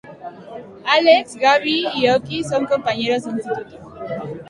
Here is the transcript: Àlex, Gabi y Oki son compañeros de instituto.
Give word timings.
Àlex, 0.93 1.25
Gabi 1.43 1.75
y 1.99 2.09
Oki 2.15 2.43
son 2.43 2.65
compañeros 2.65 3.25
de 3.25 3.29
instituto. 3.33 3.75